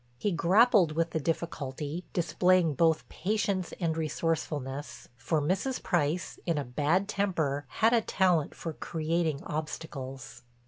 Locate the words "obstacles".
9.43-10.41